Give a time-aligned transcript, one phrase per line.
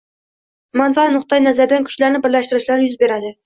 [0.81, 3.37] manfaat nuqtayi nazaridan kuchlarni birlashtirishlari yuz beradi.